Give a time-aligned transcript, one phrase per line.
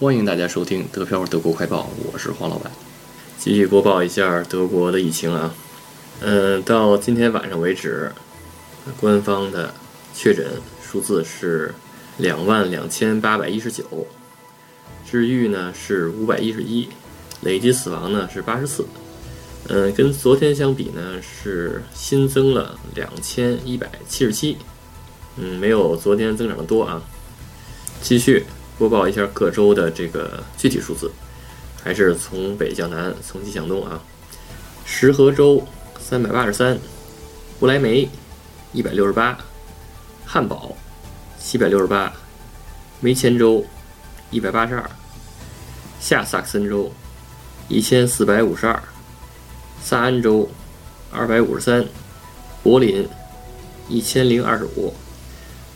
[0.00, 2.70] 欢迎大家收听德飘德国快报，我是黄老板，
[3.38, 5.54] 继续播报一下德国的疫情啊。
[6.20, 8.10] 嗯，到今天晚上为止，
[9.00, 9.72] 官方的
[10.12, 10.44] 确诊
[10.82, 11.72] 数字是
[12.18, 13.84] 两万两千八百一十九，
[15.08, 16.88] 治愈呢是五百一十一，
[17.42, 18.84] 累计死亡呢是八十四。
[19.68, 24.56] 嗯，跟昨天相比呢是新增了两千一百七十七，
[25.36, 27.00] 嗯，没有昨天增长的多啊。
[28.02, 28.44] 继续。
[28.76, 31.10] 播报一下各州的这个具体数字，
[31.82, 34.02] 还是从北向南，从西向东啊。
[34.84, 35.62] 石河州
[36.00, 36.78] 三百八十三，
[37.60, 38.08] 不来梅
[38.72, 39.38] 一百六十八，
[40.26, 40.76] 汉堡
[41.38, 42.12] 七百六十八，
[43.00, 43.64] 梅前州
[44.30, 44.90] 一百八十二，
[46.00, 46.92] 下萨克森州
[47.68, 48.82] 一千四百五十二，
[49.80, 50.48] 萨安州
[51.12, 51.86] 二百五十三，
[52.62, 53.08] 柏林
[53.88, 54.92] 一千零二十五，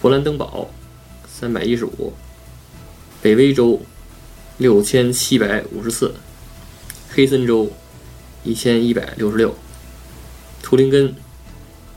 [0.02, 0.68] 勃兰登堡
[1.28, 2.12] 三百一十五。
[3.20, 3.80] 北威州
[4.58, 6.14] 六千七百五十四，
[7.10, 7.72] 黑森州
[8.44, 9.56] 一千一百六十六，
[10.62, 11.12] 图林根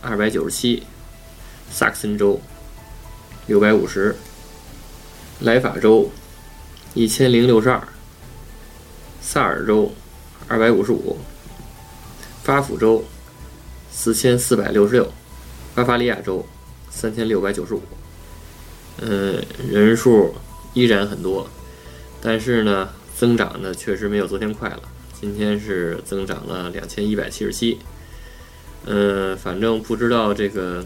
[0.01, 0.81] 二百九十七，
[1.69, 2.41] 萨克森州
[3.45, 4.15] 六百五十，
[5.41, 6.09] 莱法州
[6.95, 7.87] 一千零六十二，
[9.21, 9.93] 萨尔州
[10.47, 11.19] 二百五十五，
[12.43, 13.05] 巴甫州
[13.91, 15.13] 四千四百六十六，
[15.75, 16.43] 巴伐利亚州
[16.89, 17.83] 三千六百九十五，
[19.01, 20.33] 嗯，人数。
[20.73, 21.49] 依然很多，
[22.21, 24.81] 但是呢，增长呢确实没有昨天快了。
[25.19, 27.77] 今天是增长了两千一百七十七。
[28.85, 30.83] 嗯，反正不知道这个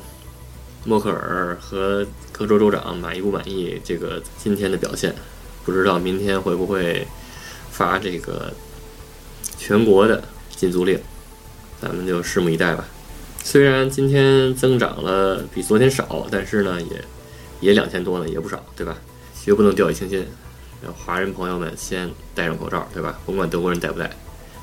[0.83, 5.15] 默克尔和各州州长满意不满意这个今天的表现，
[5.63, 7.07] 不知道明天会不会
[7.71, 8.51] 发这个
[9.57, 10.99] 全国的禁足令，
[11.81, 12.85] 咱们就拭目以待吧。
[13.43, 17.05] 虽然今天增长了比昨天少，但是呢，也
[17.61, 18.97] 也两千多呢，也不少，对吧？
[19.45, 20.25] 绝不能掉以轻心，
[20.81, 23.19] 让华人朋友们先戴上口罩，对吧？
[23.27, 24.09] 甭管德国人戴不戴，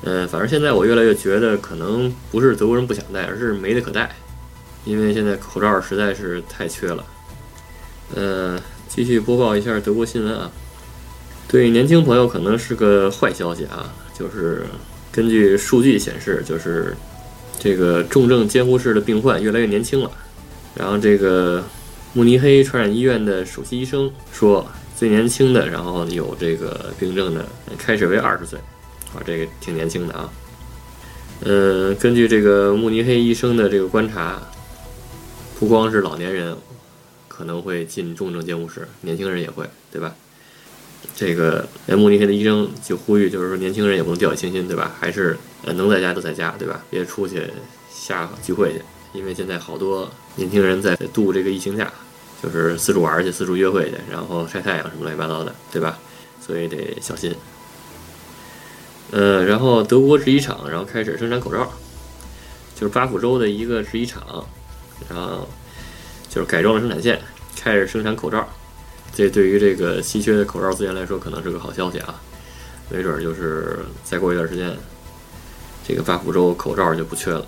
[0.03, 4.13] 嗯，反正现在我越来越觉得，可能不是德国人不想戴，而是没得可戴，
[4.83, 7.05] 因为现在口罩实在是太缺了。
[8.13, 10.51] 嗯，继续播报一下德国新闻啊，
[11.47, 14.65] 对年轻朋友可能是个坏消息啊，就是
[15.13, 16.93] 根据数据显示，就是
[17.57, 20.11] 这个重症监护室的病患越来越年轻了，
[20.75, 21.63] 然后这个。
[22.15, 27.43] 慕尼黑传染医院的首席医生说，最年轻的，然后有这个病症的，
[27.75, 28.59] 开始为二十岁，
[29.15, 30.29] 啊，这个挺年轻的啊。
[31.41, 34.39] 嗯，根据这个慕尼黑医生的这个观察，
[35.59, 36.55] 不光是老年人
[37.27, 40.13] 可能会进重症监护室，年轻人也会，对吧？
[41.15, 44.95] 这个慕尼黑的医生就呼吁，就是说年轻人也不能掉以轻心，对吧？
[44.99, 46.85] 还是能在家都在家，对吧？
[46.91, 47.41] 别出去
[47.91, 48.81] 瞎聚会去。
[49.13, 51.91] 因为现在好多年轻人在度这个疫情假，
[52.41, 55.97] 就是四处玩去、四处约会去，然后晒太阳什么乱七八糟的，对吧？
[56.41, 57.33] 所以得小心。
[59.11, 61.71] 呃，然后德国制衣厂然后开始生产口罩，
[62.75, 64.45] 就是巴甫州的一个制衣厂，
[65.07, 65.47] 然后
[66.27, 67.21] 就是改装了生产线，
[67.55, 68.47] 开始生产口罩。
[69.13, 72.19] 这对于这个稀缺的口罩资源来说，可能是个好消息啊！
[72.89, 74.75] 没准就是再过一段时间，
[75.87, 77.45] 这个巴甫州口罩就不缺了。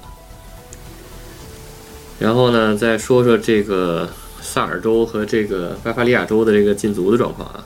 [2.17, 4.09] 然后呢，再说说这个
[4.41, 7.65] 萨尔州和这个巴伐利亚州的这个禁足的状况啊，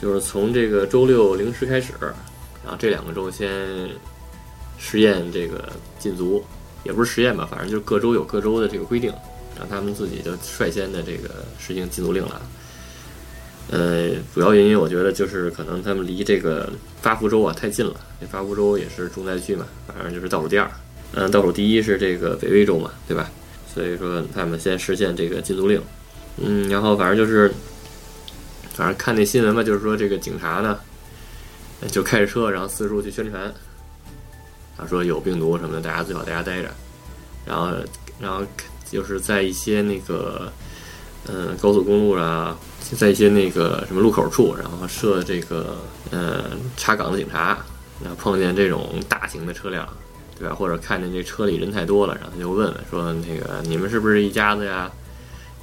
[0.00, 3.48] 就是从这个周六零时开始，然后这两个州先
[4.78, 6.42] 实验这个禁足，
[6.82, 9.12] 也不是实验吧，反正就是各州有各州的这个规定，
[9.58, 12.40] 让他们自己就率先的这个实行禁足令了。
[13.70, 16.72] 呃，主要原因我觉得就是可能他们离这个
[17.02, 20.70] 巴福州啊太近了，这巴福州也是重灾区嘛，反正就是倒数第二。
[21.16, 23.30] 嗯，倒数第一是这个北威州嘛，对吧？
[23.74, 25.80] 所以说他们先实现这个禁足令。
[26.36, 27.50] 嗯，然后反正就是，
[28.74, 30.78] 反正看那新闻嘛，就是说这个警察呢
[31.90, 33.50] 就开着车，然后四处去宣传，
[34.76, 36.68] 他，说有病毒什么的，大家最好在家待着。
[37.46, 37.70] 然后，
[38.20, 38.42] 然后
[38.90, 40.52] 就是在一些那个
[41.28, 42.58] 嗯高速公路啊，
[42.98, 45.78] 在一些那个什么路口处，然后设这个
[46.10, 46.44] 嗯
[46.76, 47.58] 查岗的警察，
[48.02, 49.88] 然后碰见这种大型的车辆。
[50.38, 50.54] 对吧？
[50.54, 54.90] 或者看见这车里人太多了，然后他就问问说：“那个你们是不是一家子呀？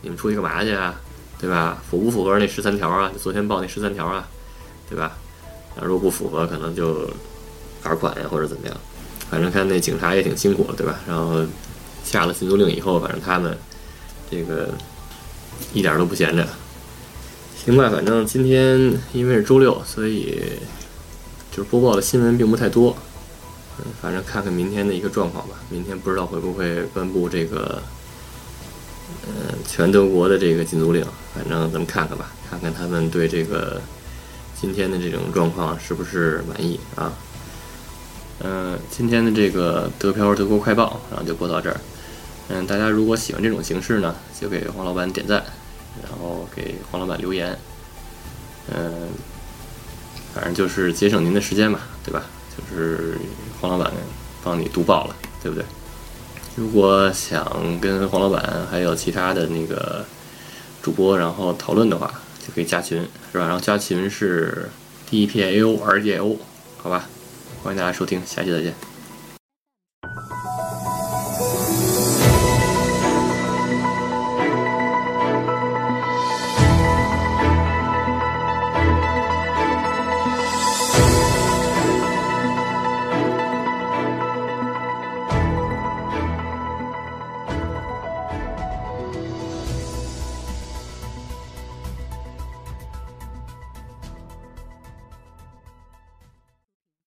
[0.01, 0.99] 你们出去干嘛去啊？
[1.39, 1.77] 对吧？
[1.87, 3.11] 符不符合那十三条啊？
[3.21, 4.27] 昨天报那十三条啊？
[4.89, 5.15] 对吧？
[5.75, 7.07] 那如果不符合，可能就
[7.81, 8.75] 罚款呀，或者怎么样。
[9.29, 10.99] 反正看那警察也挺辛苦，对吧？
[11.07, 11.45] 然后
[12.03, 13.55] 下了禁足令以后，反正他们
[14.31, 14.69] 这个
[15.71, 16.47] 一点都不闲着。
[17.63, 20.41] 行吧，反正今天因为是周六，所以
[21.51, 22.97] 就是播报的新闻并不太多。”
[23.79, 25.55] 嗯，反正看看明天的一个状况吧。
[25.69, 27.81] 明天不知道会不会颁布这个，
[29.27, 31.05] 嗯，全德国的这个禁足令。
[31.33, 33.81] 反正咱们看看吧，看看他们对这个
[34.59, 37.11] 今天的这种状况是不是满意啊？
[38.39, 41.79] 嗯，今天的这个德漂德国快报，然后就播到这儿。
[42.49, 45.43] 嗯，大家如果喜欢这种形式呢，就给黄老板点赞，
[46.03, 47.57] 然后给黄老板留言。
[48.71, 49.09] 嗯，
[50.33, 52.23] 反正就是节省您的时间嘛，对吧？
[52.69, 53.17] 就是
[53.59, 53.91] 黄老板
[54.43, 55.65] 帮你读报了，对不对？
[56.55, 60.05] 如果想跟黄老板还有其他的那个
[60.81, 62.13] 主播然后讨论的话，
[62.45, 63.01] 就可以加群，
[63.31, 63.45] 是吧？
[63.45, 64.69] 然后加群是
[65.09, 66.37] D P A O R J O，
[66.77, 67.09] 好吧？
[67.63, 68.92] 欢迎大家收听，下期再见。